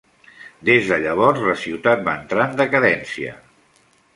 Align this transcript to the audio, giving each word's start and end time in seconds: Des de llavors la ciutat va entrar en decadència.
Des 0.69 0.87
de 0.91 0.97
llavors 1.03 1.43
la 1.49 1.55
ciutat 1.65 2.03
va 2.09 2.17
entrar 2.23 2.49
en 2.53 2.59
decadència. 2.63 3.37